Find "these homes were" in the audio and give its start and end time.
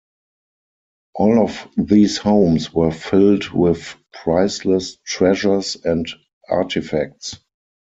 1.77-2.89